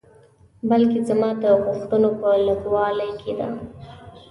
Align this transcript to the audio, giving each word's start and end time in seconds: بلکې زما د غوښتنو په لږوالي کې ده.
بلکې 0.69 0.99
زما 1.09 1.29
د 1.41 1.43
غوښتنو 1.63 2.09
په 2.19 2.29
لږوالي 2.47 3.09
کې 3.21 3.33
ده. 3.39 3.49